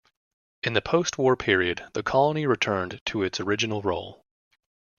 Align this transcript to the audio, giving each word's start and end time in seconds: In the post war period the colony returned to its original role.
In 0.63 0.73
the 0.73 0.81
post 0.81 1.19
war 1.19 1.37
period 1.37 1.85
the 1.93 2.01
colony 2.01 2.47
returned 2.47 3.01
to 3.05 3.21
its 3.21 3.39
original 3.39 3.83
role. 3.83 4.25